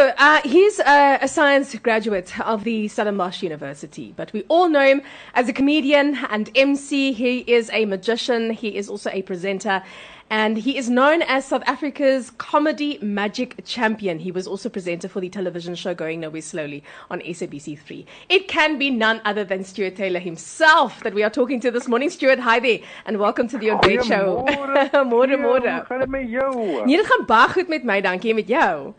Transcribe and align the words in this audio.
So 0.00 0.14
uh, 0.16 0.40
he's 0.44 0.80
uh, 0.80 1.18
a 1.20 1.28
science 1.28 1.74
graduate 1.74 2.40
of 2.40 2.64
the 2.64 2.88
Stellenbosch 2.88 3.42
University, 3.42 4.14
but 4.16 4.32
we 4.32 4.44
all 4.48 4.66
know 4.70 4.82
him 4.82 5.02
as 5.34 5.46
a 5.50 5.52
comedian 5.52 6.16
and 6.30 6.50
MC. 6.54 7.12
He 7.12 7.40
is 7.40 7.68
a 7.74 7.84
magician. 7.84 8.52
He 8.52 8.76
is 8.76 8.88
also 8.88 9.10
a 9.10 9.20
presenter. 9.20 9.82
And 10.30 10.56
he 10.56 10.78
is 10.78 10.88
known 10.88 11.20
as 11.20 11.44
South 11.44 11.62
Africa's 11.66 12.30
comedy 12.30 12.98
magic 13.02 13.62
champion. 13.66 14.18
He 14.18 14.32
was 14.32 14.46
also 14.46 14.70
presenter 14.70 15.06
for 15.06 15.20
the 15.20 15.28
television 15.28 15.74
show 15.74 15.92
Going 15.92 16.20
Nowhere 16.20 16.40
Slowly 16.40 16.82
on 17.10 17.20
SABC3. 17.20 18.06
It 18.30 18.48
can 18.48 18.78
be 18.78 18.88
none 18.88 19.20
other 19.26 19.44
than 19.44 19.64
Stuart 19.64 19.96
Taylor 19.96 20.20
himself 20.20 21.02
that 21.02 21.12
we 21.12 21.22
are 21.22 21.28
talking 21.28 21.60
to 21.60 21.70
this 21.70 21.86
morning. 21.86 22.08
Stuart, 22.08 22.38
hi 22.38 22.58
there, 22.58 22.78
and 23.04 23.18
welcome 23.18 23.48
to 23.48 23.58
the 23.58 23.68
On 23.68 23.80
Date 23.82 24.06
Show. 24.06 24.46
Môre, 24.48 25.36
môre. 25.36 25.60
Hoe 25.60 25.84
gaan 25.84 26.00
dit 26.00 26.08
met 26.08 26.30
jou? 26.30 26.86
Nee, 26.86 26.96
dit 26.96 27.06
gaan 27.06 27.26
baie 27.26 27.52
goed 27.52 27.68
met 27.68 27.84
my, 27.84 28.00
dankie, 28.00 28.32
met 28.34 28.48
jou. 28.48 28.94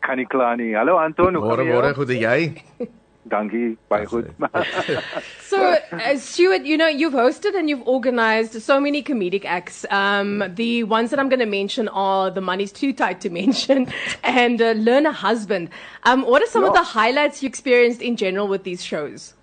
Kan 0.00 0.16
nie 0.18 0.24
kla 0.26 0.54
nie. 0.56 0.72
Hallo 0.74 0.96
Anton, 0.98 1.34
hoe 1.34 1.42
Môre 1.44 1.56
gaan 1.64 1.68
môre, 1.74 1.88
jy? 1.90 1.94
goed 1.94 2.10
en 2.10 2.20
jy? 2.22 2.38
Dankie, 3.26 3.76
baie 3.90 4.06
goed. 4.06 4.28
So, 5.42 5.58
uh, 5.92 6.16
Stuart, 6.16 6.62
you 6.64 6.76
know, 6.76 6.86
you've 6.86 7.12
hosted 7.12 7.56
and 7.58 7.68
you've 7.68 7.82
organized 7.86 8.62
so 8.62 8.78
many 8.80 9.02
comedic 9.02 9.44
acts. 9.44 9.84
Um, 9.90 10.44
the 10.54 10.84
ones 10.84 11.10
that 11.10 11.18
I'm 11.18 11.28
going 11.28 11.40
to 11.40 11.46
mention 11.46 11.88
are 11.88 12.30
The 12.30 12.40
Money's 12.40 12.70
Too 12.72 12.92
Tight 12.92 13.20
to 13.22 13.30
Mention 13.30 13.92
and 14.24 14.62
uh, 14.62 14.72
Learn 14.78 15.06
a 15.06 15.12
Husband. 15.12 15.70
Um, 16.04 16.22
what 16.22 16.40
are 16.40 16.46
some 16.46 16.62
of 16.64 16.72
the 16.72 16.84
highlights 16.84 17.42
you 17.42 17.48
experienced 17.48 18.00
in 18.00 18.16
general 18.16 18.46
with 18.46 18.62
these 18.62 18.84
shows? 18.84 19.34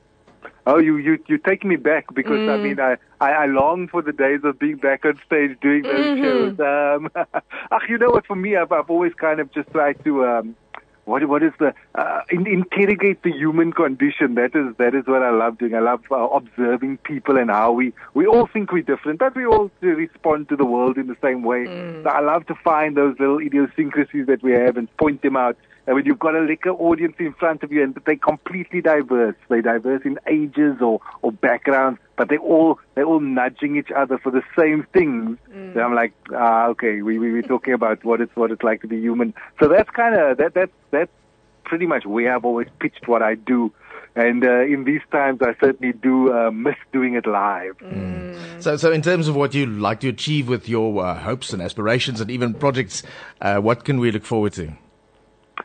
Oh, 0.65 0.77
you 0.79 0.97
you 0.97 1.17
you 1.27 1.37
take 1.37 1.63
me 1.63 1.75
back 1.75 2.05
because 2.13 2.41
I 2.47 2.57
Mm. 2.57 2.61
mean 2.61 2.79
I, 2.79 2.95
I 3.19 3.31
I 3.31 3.45
long 3.45 3.87
for 3.87 4.01
the 4.01 4.13
days 4.13 4.41
of 4.43 4.59
being 4.59 4.77
back 4.77 5.05
on 5.05 5.19
stage 5.25 5.57
doing 5.61 5.85
those 5.87 6.09
Mm-hmm. 6.09 6.21
shows. 6.21 6.53
Um, 6.59 7.09
ach, 7.71 7.83
you 7.89 7.97
know 7.97 8.09
what? 8.09 8.25
For 8.25 8.35
me, 8.35 8.55
I've 8.55 8.71
I've 8.71 8.89
always 8.89 9.13
kind 9.19 9.39
of 9.39 9.51
just 9.53 9.69
tried 9.71 9.97
to 10.05 10.25
um. 10.25 10.55
What 11.05 11.27
what 11.27 11.43
is 11.43 11.51
the 11.59 11.73
uh, 11.95 12.21
in, 12.29 12.47
interrogate 12.47 13.23
the 13.23 13.31
human 13.31 13.73
condition? 13.73 14.35
That 14.35 14.55
is 14.55 14.75
that 14.77 14.95
is 14.95 15.05
what 15.05 15.21
I 15.21 15.31
love 15.31 15.57
doing. 15.57 15.75
I 15.75 15.79
love 15.79 16.01
uh, 16.09 16.15
observing 16.15 16.97
people 16.97 17.37
and 17.37 17.49
how 17.49 17.73
we 17.73 17.93
we 18.13 18.25
all 18.25 18.47
think 18.47 18.71
we're 18.71 18.83
different, 18.83 19.19
but 19.19 19.35
we 19.35 19.45
all 19.45 19.69
respond 19.81 20.49
to 20.49 20.55
the 20.55 20.65
world 20.65 20.97
in 20.97 21.07
the 21.07 21.17
same 21.21 21.43
way. 21.43 21.65
So 22.03 22.09
I 22.09 22.21
love 22.21 22.45
to 22.47 22.55
find 22.55 22.95
those 22.95 23.19
little 23.19 23.39
idiosyncrasies 23.39 24.27
that 24.27 24.41
we 24.41 24.53
have 24.53 24.77
and 24.77 24.95
point 24.97 25.21
them 25.21 25.35
out. 25.35 25.57
And 25.85 25.95
when 25.95 26.05
you've 26.05 26.19
got 26.19 26.35
a 26.35 26.39
liquor 26.39 26.69
audience 26.69 27.15
in 27.19 27.33
front 27.33 27.61
of 27.63 27.71
you 27.71 27.83
and 27.83 27.93
they're 28.05 28.15
completely 28.15 28.81
diverse, 28.81 29.35
they're 29.49 29.61
diverse 29.61 30.03
in 30.05 30.17
ages 30.27 30.77
or, 30.81 31.01
or 31.21 31.33
backgrounds, 31.33 31.99
but 32.17 32.29
they 32.29 32.37
all 32.37 32.79
they're 32.95 33.05
all 33.05 33.19
nudging 33.19 33.75
each 33.75 33.91
other 33.95 34.17
for 34.17 34.31
the 34.31 34.43
same 34.57 34.85
things. 34.93 35.37
Then 35.49 35.79
I'm 35.79 35.95
like, 35.95 36.13
ah, 36.33 36.67
okay, 36.67 37.01
we, 37.01 37.17
we 37.19 37.31
we're 37.31 37.41
talking 37.41 37.73
about 37.73 38.03
what 38.03 38.21
it's 38.21 38.35
what 38.35 38.51
it's 38.51 38.63
like 38.63 38.81
to 38.81 38.87
be 38.87 38.99
human. 38.99 39.33
So 39.59 39.67
that's 39.67 39.89
kind 39.89 40.15
of 40.15 40.37
that 40.37 40.53
that's 40.53 40.71
that's 40.91 41.11
pretty 41.63 41.85
much 41.85 42.05
where 42.05 42.35
I've 42.35 42.45
always 42.45 42.67
pitched 42.79 43.07
what 43.07 43.21
I 43.21 43.35
do. 43.35 43.71
And 44.15 44.45
uh, 44.45 44.61
in 44.61 44.83
these 44.83 45.01
times, 45.11 45.41
I 45.41 45.55
certainly 45.59 45.91
do 45.91 46.31
uh, 46.31 46.51
miss 46.51 46.75
doing 46.91 47.15
it 47.15 47.25
live. 47.25 47.77
So, 48.59 48.77
so 48.77 48.91
in 48.91 49.01
terms 49.01 49.27
of 49.27 49.35
what 49.35 49.55
you 49.55 49.65
like 49.65 50.01
to 50.01 50.09
achieve 50.09 50.47
with 50.47 50.69
your 50.69 51.03
uh, 51.03 51.15
hopes 51.19 51.51
and 51.51 51.63
aspirations 51.63 52.21
and 52.21 52.29
even 52.29 52.53
projects, 52.53 53.01
uh, 53.41 53.57
what 53.57 53.85
can 53.85 53.99
we 53.99 54.11
look 54.11 54.23
forward 54.23 54.53
to? 54.53 54.73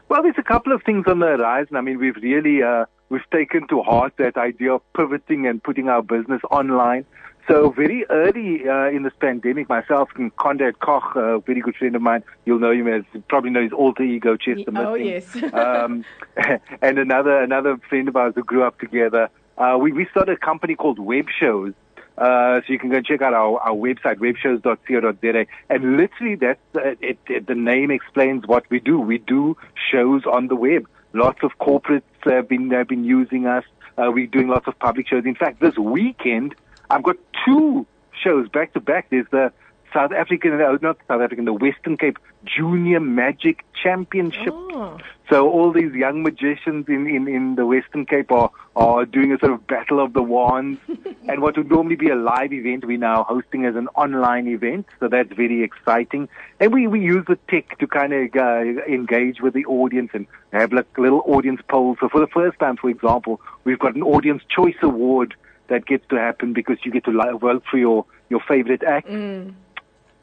Well, 0.08 0.22
there's 0.22 0.38
a 0.38 0.42
couple 0.42 0.72
of 0.72 0.82
things 0.82 1.04
on 1.06 1.18
the 1.18 1.26
horizon. 1.26 1.76
I 1.76 1.82
mean, 1.82 1.98
we've 1.98 2.16
really 2.16 2.62
uh, 2.62 2.86
we've 3.08 3.28
taken 3.32 3.66
to 3.68 3.82
heart 3.82 4.14
that 4.18 4.36
idea 4.36 4.74
of 4.74 4.82
pivoting 4.94 5.46
and 5.46 5.62
putting 5.62 5.88
our 5.88 6.02
business 6.02 6.40
online. 6.50 7.04
So 7.48 7.70
very 7.70 8.04
early 8.10 8.68
uh, 8.68 8.88
in 8.90 9.04
this 9.04 9.14
pandemic, 9.18 9.70
myself 9.70 10.10
and 10.16 10.34
Conrad 10.36 10.80
Koch, 10.80 11.16
a 11.16 11.38
very 11.38 11.62
good 11.62 11.76
friend 11.76 11.96
of 11.96 12.02
mine, 12.02 12.22
you'll 12.44 12.58
know 12.58 12.72
him 12.72 12.86
as 12.88 13.04
probably 13.28 13.48
know 13.48 13.62
his 13.62 13.72
alter 13.72 14.02
ego 14.02 14.36
Chester 14.36 14.70
Oh, 14.76 14.92
Missing. 14.98 15.42
yes. 15.42 15.52
um, 15.54 16.04
and 16.82 16.98
another 16.98 17.38
another 17.42 17.78
friend 17.88 18.06
of 18.08 18.16
ours 18.16 18.34
who 18.36 18.44
grew 18.44 18.64
up 18.64 18.78
together. 18.78 19.30
Uh, 19.56 19.78
we 19.80 19.92
we 19.92 20.06
started 20.10 20.32
a 20.32 20.36
company 20.36 20.74
called 20.74 20.98
Web 20.98 21.26
Shows. 21.40 21.72
Uh, 22.18 22.60
so 22.66 22.72
you 22.72 22.80
can 22.80 22.90
go 22.90 22.96
and 22.96 23.06
check 23.06 23.22
out 23.22 23.32
our, 23.32 23.60
our 23.60 23.76
website, 23.76 24.16
webshows.co.za. 24.16 25.46
And 25.70 25.96
literally 25.96 26.34
that's, 26.34 26.58
uh, 26.74 26.96
it, 27.00 27.16
it, 27.28 27.46
the 27.46 27.54
name 27.54 27.92
explains 27.92 28.44
what 28.44 28.68
we 28.70 28.80
do. 28.80 28.98
We 28.98 29.18
do 29.18 29.56
shows 29.92 30.22
on 30.26 30.48
the 30.48 30.56
web. 30.56 30.88
Lots 31.12 31.38
of 31.42 31.52
corporates 31.58 32.02
have 32.24 32.48
been, 32.48 32.70
have 32.70 32.88
been 32.88 33.04
using 33.04 33.46
us. 33.46 33.64
Uh, 33.96 34.10
we're 34.12 34.26
doing 34.26 34.48
lots 34.48 34.68
of 34.68 34.78
public 34.78 35.08
shows. 35.08 35.24
In 35.24 35.34
fact, 35.34 35.60
this 35.60 35.76
weekend, 35.76 36.54
I've 36.90 37.02
got 37.02 37.16
two 37.44 37.86
shows 38.22 38.48
back 38.48 38.72
to 38.74 38.80
back. 38.80 39.10
There's 39.10 39.26
the 39.30 39.52
South 39.92 40.12
African, 40.12 40.60
uh, 40.60 40.78
not 40.80 40.98
South 41.08 41.20
African, 41.20 41.44
the 41.44 41.52
Western 41.52 41.96
Cape 41.96 42.18
Junior 42.44 43.00
Magic 43.00 43.64
Championship. 43.82 44.52
Oh. 44.52 44.98
So 45.28 45.50
all 45.50 45.72
these 45.72 45.92
young 45.92 46.22
magicians 46.22 46.86
in, 46.88 47.06
in, 47.06 47.28
in 47.28 47.54
the 47.56 47.66
Western 47.66 48.06
Cape 48.06 48.32
are, 48.32 48.50
are 48.74 49.04
doing 49.04 49.32
a 49.32 49.38
sort 49.38 49.52
of 49.52 49.66
battle 49.66 50.00
of 50.00 50.14
the 50.14 50.22
wands. 50.22 50.80
and 51.28 51.42
what 51.42 51.58
would 51.58 51.68
normally 51.70 51.96
be 51.96 52.08
a 52.08 52.16
live 52.16 52.52
event, 52.52 52.86
we're 52.86 52.96
now 52.96 53.24
hosting 53.24 53.66
as 53.66 53.76
an 53.76 53.88
online 53.88 54.48
event. 54.48 54.86
So 55.00 55.08
that's 55.08 55.30
very 55.34 55.62
exciting. 55.62 56.30
And 56.60 56.72
we, 56.72 56.86
we 56.86 57.00
use 57.00 57.26
the 57.28 57.38
tech 57.50 57.78
to 57.78 57.86
kind 57.86 58.14
of 58.14 58.34
uh, 58.34 58.82
engage 58.90 59.42
with 59.42 59.52
the 59.52 59.66
audience 59.66 60.10
and 60.14 60.26
have 60.52 60.72
like 60.72 60.96
little 60.96 61.22
audience 61.26 61.60
polls. 61.68 61.98
So 62.00 62.08
for 62.08 62.20
the 62.20 62.28
first 62.28 62.58
time, 62.58 62.78
for 62.78 62.88
example, 62.88 63.40
we've 63.64 63.78
got 63.78 63.96
an 63.96 64.02
audience 64.02 64.42
choice 64.48 64.76
award 64.82 65.34
that 65.68 65.84
gets 65.84 66.08
to 66.08 66.16
happen 66.16 66.54
because 66.54 66.78
you 66.84 66.90
get 66.90 67.04
to 67.04 67.38
vote 67.38 67.62
for 67.70 67.76
your, 67.76 68.06
your 68.30 68.40
favorite 68.48 68.82
act. 68.82 69.08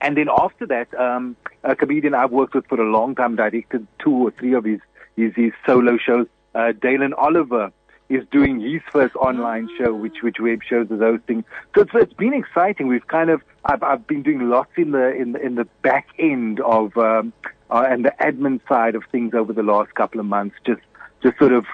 And 0.01 0.17
then 0.17 0.27
after 0.29 0.65
that, 0.67 0.93
um, 0.99 1.35
a 1.63 1.75
comedian 1.75 2.13
I've 2.13 2.31
worked 2.31 2.53
with 2.53 2.67
for 2.67 2.79
a 2.79 2.89
long 2.89 3.15
time 3.15 3.35
directed 3.35 3.87
two 3.99 4.11
or 4.11 4.31
three 4.31 4.53
of 4.53 4.65
his 4.65 4.79
his, 5.15 5.33
his 5.35 5.53
solo 5.65 5.97
shows. 5.97 6.27
Uh, 6.53 6.73
Dalin 6.73 7.13
Oliver 7.17 7.71
is 8.09 8.23
doing 8.31 8.59
his 8.59 8.81
first 8.91 9.15
online 9.15 9.69
show, 9.77 9.93
which 9.93 10.21
which 10.21 10.39
web 10.39 10.61
shows 10.63 10.89
is 10.91 10.99
hosting. 10.99 11.43
So 11.73 11.81
it's, 11.81 11.91
it's 11.93 12.13
been 12.13 12.33
exciting. 12.33 12.87
We've 12.87 13.07
kind 13.07 13.29
of 13.29 13.41
I've 13.63 13.81
I've 13.83 14.05
been 14.05 14.21
doing 14.21 14.49
lots 14.49 14.71
in 14.77 14.91
the 14.91 15.13
in 15.15 15.31
the, 15.31 15.41
in 15.41 15.55
the 15.55 15.65
back 15.81 16.07
end 16.19 16.59
of 16.59 16.95
um, 16.97 17.33
uh, 17.71 17.85
and 17.89 18.05
the 18.05 18.13
admin 18.19 18.59
side 18.67 18.95
of 18.95 19.03
things 19.11 19.33
over 19.33 19.53
the 19.53 19.63
last 19.63 19.93
couple 19.95 20.19
of 20.19 20.25
months. 20.25 20.55
Just 20.65 20.81
just 21.23 21.37
sort 21.39 21.53
of 21.53 21.65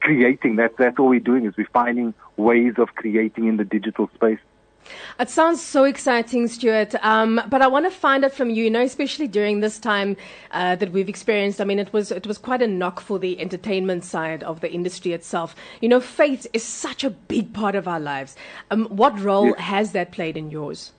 creating. 0.00 0.56
That's 0.56 0.74
that's 0.76 0.98
all 0.98 1.08
we're 1.08 1.20
doing 1.20 1.46
is 1.46 1.54
we're 1.56 1.68
finding 1.72 2.14
ways 2.36 2.74
of 2.78 2.88
creating 2.94 3.46
in 3.46 3.56
the 3.56 3.64
digital 3.64 4.10
space. 4.14 4.40
It 5.18 5.30
sounds 5.30 5.62
so 5.62 5.84
exciting, 5.84 6.46
Stuart. 6.48 6.94
Um, 7.02 7.40
but 7.48 7.62
I 7.62 7.66
want 7.66 7.86
to 7.86 7.90
find 7.90 8.24
out 8.24 8.32
from 8.32 8.50
you, 8.50 8.64
you 8.64 8.70
know, 8.70 8.82
especially 8.82 9.28
during 9.28 9.60
this 9.60 9.78
time 9.78 10.16
uh, 10.50 10.76
that 10.76 10.92
we've 10.92 11.08
experienced. 11.08 11.60
I 11.60 11.64
mean, 11.64 11.78
it 11.78 11.92
was 11.92 12.10
it 12.12 12.26
was 12.26 12.38
quite 12.38 12.62
a 12.62 12.66
knock 12.66 13.00
for 13.00 13.18
the 13.18 13.40
entertainment 13.40 14.04
side 14.04 14.42
of 14.42 14.60
the 14.60 14.70
industry 14.72 15.12
itself. 15.12 15.54
You 15.80 15.88
know, 15.88 16.00
faith 16.00 16.46
is 16.52 16.62
such 16.64 17.04
a 17.04 17.10
big 17.10 17.52
part 17.52 17.74
of 17.74 17.88
our 17.88 18.00
lives. 18.00 18.36
Um, 18.70 18.86
what 18.86 19.18
role 19.20 19.48
Yes. 19.48 19.60
has 19.60 19.92
that 19.92 20.12
played 20.12 20.36
in 20.36 20.50
yours? 20.50 20.92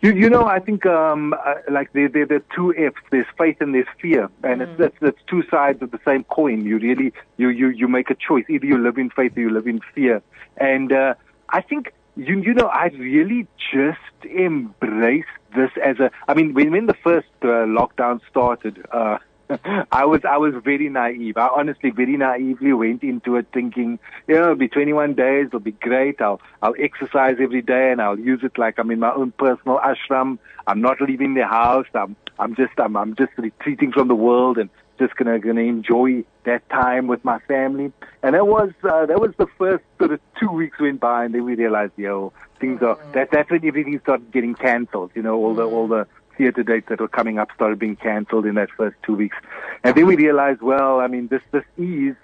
You, 0.00 0.12
you 0.12 0.28
know, 0.28 0.44
I 0.44 0.58
think 0.58 0.84
um, 0.84 1.32
uh, 1.32 1.54
like 1.70 1.92
there, 1.92 2.08
there, 2.08 2.26
there 2.26 2.38
are 2.38 2.54
two 2.54 2.74
F's. 2.76 3.00
There's 3.10 3.26
faith 3.38 3.56
and 3.60 3.74
there's 3.74 3.86
fear, 4.00 4.28
and 4.42 4.60
it's 4.60 4.78
that's, 4.78 4.96
that's 5.00 5.18
two 5.26 5.42
sides 5.50 5.80
of 5.80 5.90
the 5.90 6.00
same 6.04 6.24
coin. 6.24 6.66
You 6.66 6.78
really 6.78 7.12
you, 7.38 7.48
you 7.48 7.68
you 7.68 7.88
make 7.88 8.10
a 8.10 8.14
choice. 8.14 8.44
Either 8.48 8.66
you 8.66 8.78
live 8.78 8.98
in 8.98 9.08
faith 9.10 9.36
or 9.36 9.40
you 9.40 9.50
live 9.50 9.66
in 9.66 9.80
fear. 9.94 10.22
And 10.58 10.92
uh, 10.92 11.14
I 11.48 11.62
think 11.62 11.92
you 12.16 12.40
you 12.40 12.54
know 12.54 12.66
I 12.66 12.86
really 12.86 13.46
just 13.72 13.98
embraced 14.24 15.28
this 15.54 15.70
as 15.82 15.98
a. 15.98 16.10
I 16.28 16.34
mean, 16.34 16.54
when 16.54 16.72
when 16.72 16.86
the 16.86 16.94
first 16.94 17.28
uh, 17.42 17.66
lockdown 17.66 18.20
started. 18.30 18.84
Uh, 18.90 19.18
I 19.92 20.04
was 20.04 20.22
I 20.24 20.38
was 20.38 20.54
very 20.64 20.88
naive. 20.88 21.36
I 21.36 21.46
honestly 21.46 21.90
very 21.90 22.16
naively 22.16 22.72
went 22.72 23.04
into 23.04 23.36
it 23.36 23.46
thinking, 23.52 24.00
you 24.26 24.34
know, 24.34 24.42
it'll 24.42 24.56
be 24.56 24.66
21 24.66 25.14
days, 25.14 25.46
it'll 25.46 25.60
be 25.60 25.70
great. 25.70 26.20
I'll 26.20 26.40
I'll 26.62 26.74
exercise 26.78 27.36
every 27.40 27.62
day 27.62 27.92
and 27.92 28.02
I'll 28.02 28.18
use 28.18 28.40
it 28.42 28.58
like 28.58 28.78
I'm 28.78 28.90
in 28.90 28.98
my 28.98 29.12
own 29.12 29.30
personal 29.32 29.78
ashram. 29.78 30.38
I'm 30.66 30.80
not 30.80 31.00
leaving 31.00 31.34
the 31.34 31.46
house. 31.46 31.86
I'm 31.94 32.16
I'm 32.38 32.54
just 32.54 32.72
I'm 32.78 32.96
I'm 32.96 33.14
just 33.16 33.32
retreating 33.36 33.92
from 33.92 34.08
the 34.08 34.14
world 34.14 34.58
and 34.58 34.70
just 34.98 35.16
gonna 35.16 35.38
gonna 35.38 35.62
enjoy 35.62 36.24
that 36.44 36.68
time 36.70 37.06
with 37.06 37.24
my 37.24 37.38
family. 37.40 37.92
And 38.22 38.34
that 38.34 38.46
was 38.46 38.72
uh, 38.82 39.06
that 39.06 39.20
was 39.20 39.32
the 39.36 39.46
first 39.58 39.84
sort 39.98 40.12
of 40.12 40.20
two 40.38 40.50
weeks 40.50 40.78
went 40.78 41.00
by, 41.00 41.24
and 41.24 41.34
then 41.34 41.44
we 41.44 41.54
realized, 41.54 41.92
yo, 41.96 42.32
things 42.60 42.82
are 42.82 42.98
that 43.12 43.30
that's 43.30 43.50
when 43.50 43.64
everything 43.64 43.98
started 44.00 44.30
getting 44.32 44.54
cancelled. 44.54 45.10
You 45.14 45.22
know, 45.22 45.36
all 45.36 45.54
the 45.54 45.64
all 45.64 45.88
the 45.88 46.06
theater 46.36 46.62
dates 46.62 46.88
that 46.88 47.00
were 47.00 47.08
coming 47.08 47.38
up 47.38 47.50
started 47.54 47.78
being 47.78 47.96
cancelled 47.96 48.46
in 48.46 48.56
that 48.56 48.70
first 48.76 48.96
two 49.02 49.14
weeks. 49.14 49.36
And 49.82 49.94
then 49.94 50.06
we 50.06 50.16
realized, 50.16 50.60
well, 50.60 51.00
I 51.00 51.06
mean, 51.06 51.28
this 51.28 51.42
this 51.50 51.64
is 51.78 52.14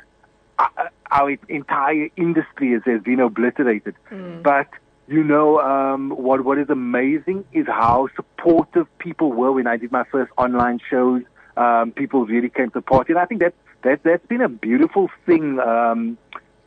uh, 0.59 0.69
our 1.11 1.37
entire 1.49 2.09
industry 2.17 2.73
has, 2.73 2.83
has 2.85 3.03
been 3.03 3.21
obliterated. 3.21 3.95
But 4.43 4.69
you 5.09 5.25
know, 5.25 5.61
um, 5.61 6.11
what 6.11 6.45
what 6.45 6.59
is 6.59 6.71
amazing 6.71 7.45
is 7.53 7.67
how 7.67 8.09
supportive 8.17 8.87
people 8.99 9.33
were 9.33 9.53
when 9.53 9.67
I 9.67 9.77
did 9.77 9.93
my 9.93 10.05
first 10.05 10.33
online 10.37 10.81
shows. 10.91 11.23
Um, 11.57 11.93
people 11.93 12.25
really 12.25 12.49
came 12.49 12.69
to 12.69 12.75
the 12.75 12.83
party, 12.83 13.13
and 13.13 13.21
I 13.21 13.27
think 13.27 13.41
that 13.41 13.55
that 13.83 14.03
that's 14.03 14.27
been 14.27 14.41
a 14.41 14.49
beautiful 14.49 15.11
thing 15.27 15.59
um, 15.61 16.17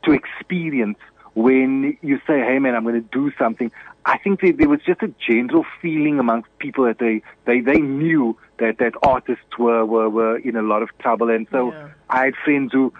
to 0.03 0.11
experience 0.11 0.99
when 1.33 1.97
you 2.01 2.19
say, 2.27 2.39
"Hey, 2.39 2.59
man, 2.59 2.75
I'm 2.75 2.83
going 2.83 3.01
to 3.01 3.09
do 3.11 3.31
something." 3.37 3.71
I 4.07 4.19
think 4.19 4.41
there, 4.41 4.53
there 4.53 4.69
was 4.69 4.81
just 4.85 5.01
a 5.01 5.11
general 5.27 5.65
feeling 5.81 6.19
amongst 6.19 6.47
people 6.59 6.85
that 6.85 6.99
they, 6.99 7.23
they, 7.45 7.59
they 7.59 7.79
knew 7.79 8.37
that, 8.59 8.77
that 8.77 8.93
artists 9.01 9.57
were, 9.57 9.83
were, 9.83 10.07
were 10.11 10.37
in 10.37 10.55
a 10.55 10.61
lot 10.61 10.83
of 10.83 10.95
trouble. 10.99 11.31
And 11.31 11.47
so 11.51 11.71
Yeah. 11.71 11.87
I 12.07 12.25
had 12.25 12.35
friends 12.35 12.71
who 12.71 12.93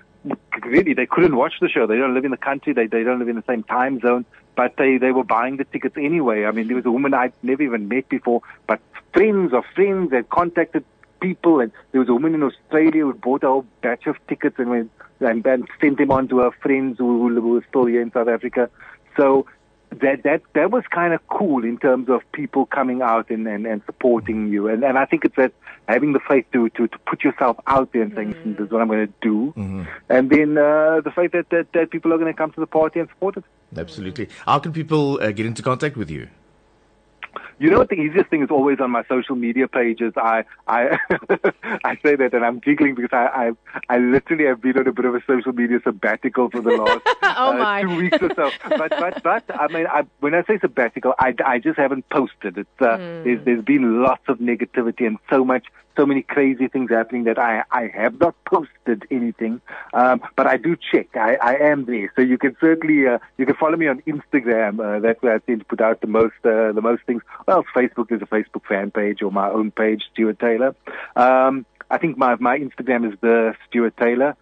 really 0.64 0.96
they 0.96 1.06
couldn't 1.06 1.36
watch 1.36 1.54
the 1.62 1.70
show. 1.70 1.86
They 1.86 1.98
don't 1.98 2.16
live 2.16 2.26
in 2.26 2.32
the 2.32 2.38
country. 2.38 2.74
They 2.74 2.88
they 2.88 3.04
don't 3.04 3.20
live 3.20 3.28
in 3.28 3.36
the 3.36 3.44
same 3.48 3.62
time 3.64 4.00
zone. 4.00 4.26
But 4.56 4.78
they 4.78 4.98
they 4.98 5.12
were 5.12 5.24
buying 5.24 5.58
the 5.58 5.66
tickets 5.66 5.98
anyway. 5.98 6.46
I 6.46 6.52
mean, 6.52 6.68
there 6.68 6.76
was 6.76 6.86
a 6.86 6.92
woman 6.92 7.14
I'd 7.14 7.34
never 7.44 7.64
even 7.64 7.88
met 7.88 8.08
before, 8.10 8.42
but 8.68 8.80
friends 9.14 9.54
of 9.54 9.64
friends 9.74 10.12
had 10.14 10.30
contacted 10.30 10.86
people, 11.20 11.60
and 11.60 11.72
there 11.92 12.00
was 12.00 12.10
a 12.10 12.14
woman 12.14 12.36
in 12.36 12.44
Australia 12.44 13.04
who 13.04 13.14
bought 13.14 13.44
a 13.44 13.48
whole 13.48 13.66
batch 13.82 14.08
of 14.08 14.16
tickets 14.28 14.58
and 14.60 14.70
went 14.70 14.92
and, 15.20 15.46
and 15.46 15.68
sent 15.80 15.98
them 15.98 16.12
on 16.12 16.28
to 16.30 16.40
her 16.40 16.52
friends 16.52 16.98
who, 16.98 17.30
who 17.30 17.50
were 17.50 17.66
still 17.70 17.86
here 17.86 18.02
in 18.02 18.12
South 18.12 18.28
Africa. 18.28 18.70
So 19.18 19.46
that 19.92 20.24
that 20.24 20.42
that 20.54 20.72
was 20.72 20.84
kind 20.90 21.14
of 21.14 21.26
cool 21.28 21.64
in 21.64 21.78
terms 21.78 22.10
of 22.10 22.22
people 22.32 22.66
coming 22.66 23.02
out 23.02 23.30
and, 23.30 23.48
and, 23.48 23.66
and 23.66 23.82
supporting 23.86 24.48
you. 24.48 24.68
And 24.68 24.84
and 24.84 24.98
I 24.98 25.06
think 25.06 25.26
it's 25.26 25.36
that 25.36 25.54
having 25.88 26.14
the 26.14 26.20
faith 26.20 26.46
to 26.54 26.70
to, 26.70 26.88
to 26.88 26.98
put 27.08 27.24
yourself 27.24 27.58
out 27.68 27.92
there 27.94 28.02
and 28.02 28.14
saying, 28.14 28.32
"Listen, 28.34 28.56
this 28.56 28.66
is 28.66 28.72
what 28.72 28.82
I'm 28.82 28.88
going 28.88 29.08
to 29.08 29.14
do. 29.22 29.54
And 30.10 30.30
then 30.30 30.58
uh, 30.58 31.02
the 31.02 31.12
fact 31.16 31.34
that, 31.34 31.50
that, 31.50 31.68
that 31.74 31.92
people 31.92 32.14
are 32.14 32.18
going 32.18 32.32
to 32.32 32.38
come 32.38 32.52
to 32.52 32.60
the 32.60 32.68
party 32.68 33.00
and 33.00 33.10
support 33.10 33.38
it. 33.38 33.44
Absolutely. 33.76 34.30
How 34.46 34.60
can 34.60 34.72
people 34.74 35.20
uh, 35.22 35.32
get 35.32 35.46
into 35.46 35.62
contact 35.62 35.98
with 35.98 36.10
you? 36.10 36.28
You 37.60 37.70
know 37.70 37.80
what 37.80 37.90
the 37.90 37.96
easiest 37.96 38.30
thing 38.30 38.44
is 38.44 38.50
always 38.50 38.80
on 38.80 38.92
my 38.92 39.04
social 39.08 39.36
media 39.36 39.68
pages. 39.68 40.14
I 40.18 40.44
I 40.68 40.98
I 41.84 41.98
say 42.04 42.16
that 42.16 42.34
and 42.34 42.46
I'm 42.46 42.60
giggling 42.60 42.96
because 42.96 43.12
I 43.14 43.52
I, 43.90 43.96
I 43.96 43.98
literally 44.00 44.46
have 44.46 44.62
been 44.62 44.78
on 44.78 44.88
a 44.88 44.92
bit 44.92 45.06
of 45.06 45.16
a 45.16 45.22
social 45.26 45.54
media 45.54 45.80
sabbatical 45.84 46.50
for 46.50 46.62
the 46.62 46.70
last 46.84 47.02
Oh, 47.24 47.58
uh, 47.58 47.82
two 47.82 47.96
weeks 47.98 48.18
or 48.22 48.34
so. 48.36 48.52
But 48.70 48.90
but 48.90 49.24
but 49.24 49.44
I 49.60 49.68
mean 49.68 49.88
I, 49.88 50.04
when 50.20 50.34
I 50.34 50.44
say 50.44 50.60
sabbatical, 50.60 51.14
I, 51.20 51.34
I 51.46 51.60
just 51.60 51.78
haven't 51.78 52.08
posted. 52.10 52.58
It's 52.58 52.82
uh, 52.82 52.98
there's 52.98 53.44
there's 53.46 53.64
been 53.64 54.02
lots 54.02 54.24
of 54.28 54.40
negativity 54.40 55.08
and 55.08 55.18
so 55.30 55.44
much 55.46 55.66
so 55.96 56.06
many 56.06 56.22
crazy 56.22 56.68
things 56.68 56.90
happening 56.90 57.24
that 57.26 57.40
I 57.40 57.64
I 57.72 57.88
have 57.94 58.20
not 58.20 58.36
posted 58.46 59.06
anything. 59.12 59.62
Um, 59.94 60.22
but 60.36 60.48
I 60.48 60.58
do 60.58 60.76
check. 60.76 61.08
I 61.16 61.36
I 61.36 61.56
am 61.56 61.86
there, 61.86 62.12
so 62.16 62.22
you 62.22 62.38
can 62.38 62.56
certainly 62.60 63.08
uh, 63.08 63.20
you 63.38 63.46
can 63.46 63.56
follow 63.56 63.78
me 63.78 63.88
on 63.88 64.02
Instagram. 64.02 64.80
Uh, 64.80 65.00
that's 65.00 65.22
where 65.22 65.36
I 65.36 65.40
tend 65.40 65.60
to 65.60 65.66
put 65.66 65.82
out 65.82 66.02
the 66.02 66.08
most 66.08 66.36
uh, 66.44 66.72
the 66.72 66.82
most 66.82 67.04
things. 67.04 67.24
Well, 67.48 67.64
Facebook 67.76 68.12
is 68.12 68.22
a 68.22 68.26
Facebook 68.26 68.66
fan 68.68 68.92
page 68.92 69.22
or 69.22 69.32
my 69.32 69.50
own 69.50 69.72
page, 69.72 70.04
Stuart 70.14 70.40
Taylor. 70.40 70.76
Um, 71.16 71.66
I 71.90 71.98
think 71.98 72.18
my 72.18 72.36
my 72.36 72.58
Instagram 72.58 73.12
is 73.12 73.18
the 73.22 73.56
Stuart 73.68 73.98
Taylor. 73.98 74.36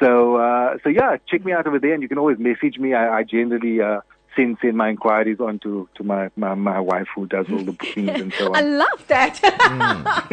So 0.00 0.36
uh, 0.36 0.78
so 0.82 0.88
yeah, 0.88 1.16
check 1.28 1.44
me 1.44 1.52
out 1.52 1.66
over 1.66 1.78
there, 1.78 1.94
and 1.94 2.02
you 2.02 2.08
can 2.08 2.18
always 2.18 2.38
message 2.38 2.78
me. 2.78 2.94
I, 2.94 3.18
I 3.18 3.22
generally 3.22 3.80
uh, 3.80 4.00
send 4.36 4.58
send 4.60 4.76
my 4.76 4.88
inquiries 4.90 5.40
on 5.40 5.58
to, 5.60 5.88
to 5.96 6.04
my, 6.04 6.28
my 6.36 6.54
my 6.54 6.80
wife 6.80 7.06
who 7.14 7.26
does 7.26 7.46
all 7.52 7.64
the 7.64 7.72
bookings 7.72 8.08
and 8.20 8.32
so 8.38 8.48
on. 8.48 8.56
I 8.56 8.60
love 8.60 9.06
that. 9.08 9.40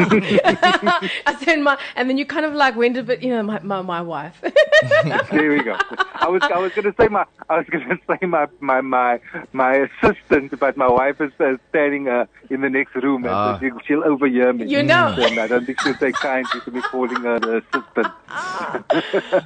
I 1.26 1.36
said 1.44 1.60
my, 1.60 1.78
and 1.96 2.10
then 2.10 2.18
you 2.18 2.26
kind 2.26 2.46
of 2.46 2.54
like 2.54 2.76
went 2.76 2.98
a 2.98 3.04
bit, 3.04 3.22
you 3.22 3.30
know, 3.30 3.44
my 3.44 3.60
my, 3.60 3.82
my 3.82 4.02
wife. 4.02 4.42
there 5.32 5.52
we 5.52 5.64
go. 5.64 5.76
I 6.16 6.28
was 6.28 6.42
I 6.44 6.58
was 6.58 6.72
gonna 6.76 6.94
say 7.00 7.08
my 7.08 7.26
I 7.50 7.58
was 7.58 7.66
gonna 7.70 7.98
say 8.10 8.26
my 8.26 8.48
my 8.60 8.82
my 8.82 9.20
my 9.54 9.88
assistant, 10.04 10.60
but 10.60 10.78
my 10.78 10.88
wife 10.90 11.20
is 11.22 11.32
uh, 11.40 11.54
standing 11.70 12.08
uh, 12.08 12.26
in 12.50 12.62
the 12.62 12.70
next 12.70 12.96
room, 12.96 13.26
and 13.26 13.34
Ah. 13.34 13.58
so 13.60 13.66
she, 13.66 13.72
she'll 13.88 14.04
overhear 14.04 14.54
me. 14.54 14.66
You 14.68 14.84
know. 14.84 15.14
and 15.18 15.40
I 15.40 15.48
don't 15.48 15.66
think 15.66 15.80
she'll 15.82 15.96
take 15.96 16.16
kindly 16.16 16.62
to 16.62 16.72
me 16.72 16.82
calling 16.92 17.22
her 17.24 17.40
the 17.40 17.58
assistant. 17.58 18.08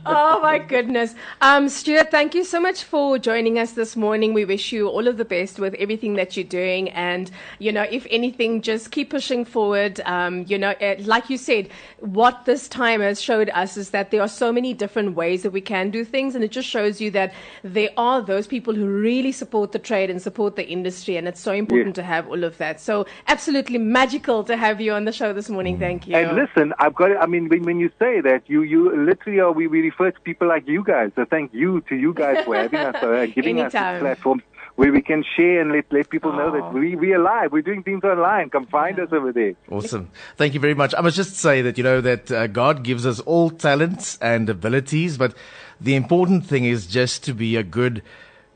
oh 0.06 0.40
my 0.42 0.60
goodness. 0.60 1.16
Um, 1.42 1.70
Stuart, 1.70 2.12
thank 2.12 2.36
you 2.36 2.44
so 2.44 2.60
much 2.60 2.84
for 2.84 3.18
joining 3.20 3.60
us 3.60 3.74
this 3.74 3.96
morning. 3.96 4.34
We 4.34 4.45
wish 4.46 4.72
you 4.72 4.88
all 4.88 5.08
of 5.08 5.18
the 5.18 5.26
best 5.26 5.60
with 5.60 5.74
everything 5.76 6.14
that 6.16 6.36
you're 6.38 6.44
doing. 6.46 6.90
And, 6.90 7.30
you 7.60 7.72
know, 7.72 7.84
if 7.84 8.06
anything, 8.10 8.62
just 8.62 8.92
keep 8.92 9.10
pushing 9.10 9.46
forward. 9.46 10.02
Um, 10.06 10.46
you 10.48 10.58
know, 10.58 10.74
eh, 10.80 10.96
like 11.06 11.30
you 11.30 11.38
said, 11.38 11.70
what 12.00 12.46
this 12.46 12.68
time 12.68 13.02
has 13.02 13.22
showed 13.22 13.50
us 13.50 13.78
is 13.78 13.90
that 13.92 14.12
there 14.12 14.22
are 14.22 14.28
so 14.28 14.52
many 14.52 14.74
different 14.74 15.16
ways 15.16 15.44
that 15.44 15.52
we 15.52 15.62
can 15.62 15.90
do 15.90 16.06
things. 16.06 16.36
And 16.36 16.44
it 16.44 16.52
just 16.52 16.68
shows 16.68 17.02
you 17.02 17.12
that 17.12 17.34
there 17.64 17.90
are 17.98 18.22
those 18.22 18.48
people 18.48 18.74
who 18.74 18.88
really 18.88 19.32
support 19.32 19.72
the 19.72 19.80
trade 19.80 20.10
and 20.10 20.22
support 20.22 20.56
the 20.56 20.68
industry. 20.68 21.18
And 21.18 21.28
it's 21.28 21.42
so 21.42 21.52
important 21.52 21.98
Yeah. 21.98 22.04
to 22.04 22.04
have 22.04 22.28
all 22.28 22.44
of 22.44 22.58
that. 22.58 22.80
So 22.80 23.06
absolutely 23.28 23.78
magical 23.78 24.44
to 24.46 24.56
have 24.58 24.80
you 24.82 24.94
on 24.94 25.06
the 25.06 25.12
show 25.12 25.34
this 25.34 25.50
morning. 25.50 25.80
Thank 25.80 26.08
you. 26.08 26.16
And 26.16 26.36
listen, 26.36 26.74
I've 26.80 26.96
got. 26.96 27.12
I 27.18 27.26
mean, 27.26 27.50
when, 27.50 27.64
when 27.64 27.80
you 27.80 27.90
say 28.00 28.22
that, 28.22 28.44
you 28.48 28.62
you 28.64 28.96
literally 29.06 29.40
are. 29.40 29.52
We, 29.52 29.68
we 29.68 29.82
refer 29.82 30.12
to 30.12 30.20
people 30.22 30.48
like 30.48 30.68
you 30.68 30.84
guys. 30.84 31.12
So 31.16 31.26
thank 31.26 31.54
you 31.54 31.82
to 31.90 31.96
you 31.96 32.14
guys 32.14 32.44
for 32.46 32.56
having 32.56 32.80
us, 32.80 32.96
uh, 33.02 33.26
giving 33.34 33.60
us 33.60 33.74
Anytime. 33.74 33.94
this 33.96 34.02
platform 34.02 34.35
where 34.76 34.92
we 34.92 35.02
can 35.02 35.24
share 35.36 35.62
and 35.62 35.72
let 35.72 35.86
let 35.92 36.10
people 36.10 36.34
know 36.34 36.52
that 36.52 36.74
we 36.74 36.96
we 36.96 37.14
are 37.14 37.20
live. 37.20 37.52
We're 37.52 37.62
doing 37.62 37.84
things 37.84 38.04
online. 38.04 38.50
Come 38.50 38.66
find 38.68 39.00
us 39.00 39.10
over 39.12 39.32
there. 39.32 39.54
Awesome. 39.70 40.10
Thank 40.36 40.54
you 40.54 40.60
very 40.60 40.74
much. 40.74 40.94
I 40.98 41.02
must 41.02 41.16
just 41.16 41.36
say 41.36 41.62
that, 41.62 41.78
you 41.78 41.84
know, 41.84 42.02
that 42.02 42.32
uh, 42.32 42.48
God 42.48 42.84
gives 42.84 43.06
us 43.06 43.20
all 43.22 43.50
talents 43.50 44.18
and 44.22 44.50
abilities, 44.50 45.18
but 45.18 45.34
the 45.80 45.96
important 45.96 46.46
thing 46.46 46.66
is 46.66 46.88
just 46.88 47.24
to 47.24 47.34
be 47.34 47.56
a 47.56 47.64
good 47.64 48.02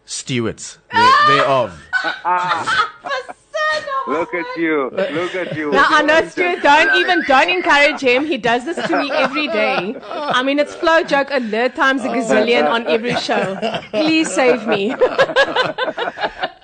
steward 0.05 0.61
there, 0.91 1.11
thereof. 1.27 1.81
Look 4.09 4.33
at 4.33 4.57
you. 4.57 4.89
Look 4.91 5.35
at 5.35 5.55
you. 5.55 5.71
Now 5.71 5.85
I 5.89 6.01
know 6.01 6.27
Stuart, 6.27 6.61
don't 6.61 6.95
even 7.01 7.23
don't 7.27 7.49
encourage 7.49 8.01
him. 8.01 8.25
He 8.25 8.37
does 8.37 8.65
this 8.65 8.75
to 8.87 8.97
me 9.01 9.11
every 9.11 9.47
day. 9.47 9.95
I 10.09 10.43
mean 10.43 10.59
it's 10.59 10.75
flow 10.75 11.03
joke 11.03 11.29
alert 11.31 11.75
times 11.75 12.03
a 12.03 12.09
gazillion 12.09 12.69
on 12.69 12.87
every 12.87 13.15
show. 13.15 13.57
Please 13.91 14.31
save 14.31 14.67
me. 14.67 14.93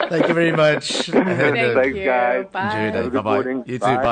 Thank 0.10 0.28
you 0.28 0.34
very 0.34 0.52
much. 0.52 1.10
Thank 1.10 1.26
um, 1.26 1.76
Thanks, 1.76 1.98
you. 1.98 2.06
guys. 2.06 2.46
Bye. 2.52 2.66
Enjoy 2.66 2.82
your 2.82 2.92
day. 2.92 2.98
Have 2.98 3.06
a 3.08 3.10
good 3.10 3.24
Bye 3.24 3.44
bye. 3.44 3.50
You 3.66 3.80
too. 3.80 3.80
Bye. 3.80 3.96
Bye. 3.96 4.04